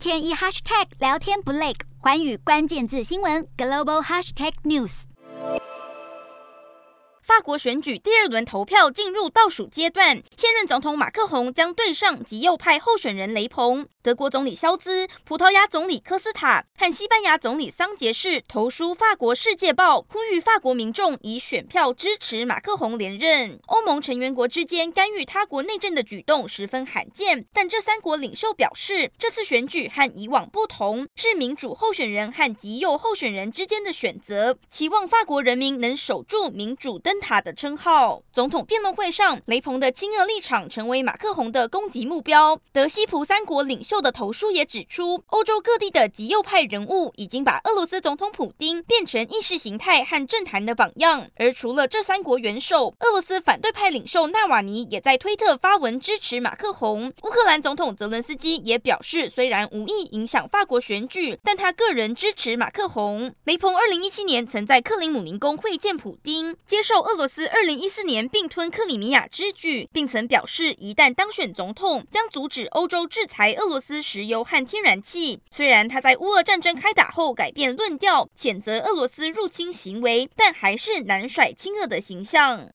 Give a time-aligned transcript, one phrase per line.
[0.00, 5.02] 天一 hashtag 聊天不累，环宇关键字新闻 global hashtag news。
[7.20, 13.86] 法国选举第二轮投票进入倒数阶段，现任总统马克宏将对上极右派候选人雷鹏。
[14.02, 23.60] 德国总理肖兹、葡萄牙总理科斯塔和西班牙总理桑杰士投书法国《世界报》，呼吁法国民众以选票支持马克宏连任。
[23.66, 38.22] 欧盟成员国之间干预他国内政的举动十分罕见，但这三国领袖表示，这次选举和以往不同，是民主候选人和极右候选人之间的选择，期望法国人民能守住民主灯塔的称号。
[38.32, 42.58] 总统辩论会上，雷朋的亲俄立场成为马克宏的攻击目标。
[42.72, 51.26] 德西葡三国领袖袖的投书也指出，欧洲各地的极右派人物已经把俄罗斯总统普丁变成意识形态和政坛的榜样。
[51.34, 57.12] 而除了这三国元首，俄罗斯反对派领袖纳瓦尼也在推特发文支持马克宏。
[57.24, 63.34] 乌克兰总统泽伦斯基也表示，虽然无意影响法国选举，但他个人支持马克宏。
[63.42, 67.48] 雷朋二零一七年曾在克里姆林宫会见普丁，接受俄罗斯。
[67.48, 75.40] 二零一四年并吞克里米亚之举，并曾表示，一旦当选总统，将阻止欧洲制裁俄罗斯石油和天然气。
[75.50, 82.68] 虽然他在乌俄战争开打后改变论调，谴责俄罗斯入侵行为，但还是难甩亲俄的形象。